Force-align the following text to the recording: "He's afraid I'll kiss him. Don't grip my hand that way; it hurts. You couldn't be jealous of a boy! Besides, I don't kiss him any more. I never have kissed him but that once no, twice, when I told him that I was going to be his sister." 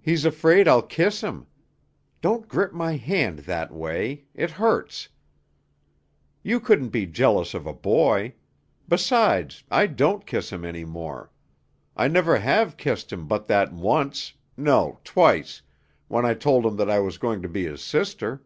"He's 0.00 0.24
afraid 0.24 0.68
I'll 0.68 0.80
kiss 0.80 1.22
him. 1.22 1.48
Don't 2.20 2.46
grip 2.46 2.72
my 2.72 2.96
hand 2.96 3.40
that 3.50 3.72
way; 3.74 4.26
it 4.32 4.52
hurts. 4.52 5.08
You 6.44 6.60
couldn't 6.60 6.90
be 6.90 7.04
jealous 7.06 7.52
of 7.52 7.66
a 7.66 7.72
boy! 7.72 8.34
Besides, 8.86 9.64
I 9.68 9.88
don't 9.88 10.24
kiss 10.24 10.50
him 10.50 10.64
any 10.64 10.84
more. 10.84 11.32
I 11.96 12.06
never 12.06 12.38
have 12.38 12.76
kissed 12.76 13.12
him 13.12 13.26
but 13.26 13.48
that 13.48 13.72
once 13.72 14.34
no, 14.56 15.00
twice, 15.02 15.62
when 16.06 16.24
I 16.24 16.34
told 16.34 16.64
him 16.64 16.76
that 16.76 16.88
I 16.88 17.00
was 17.00 17.18
going 17.18 17.42
to 17.42 17.48
be 17.48 17.64
his 17.64 17.82
sister." 17.82 18.44